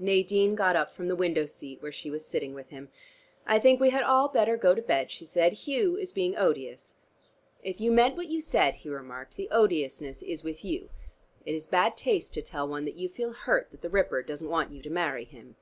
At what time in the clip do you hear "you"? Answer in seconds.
7.80-7.92, 8.26-8.40, 10.64-10.90, 12.96-13.08, 14.72-14.82